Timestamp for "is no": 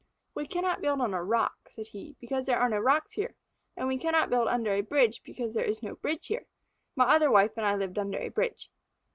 5.63-5.93